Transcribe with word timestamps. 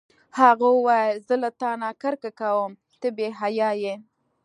هغه 0.39 0.67
وویل: 0.75 1.15
زه 1.27 1.35
له 1.43 1.49
تا 1.59 1.71
نه 1.81 1.89
کرکه 2.01 2.31
کوم، 2.41 2.71
ته 2.99 3.07
بې 3.15 3.27
حیا 3.39 3.69
یې. 3.83 3.95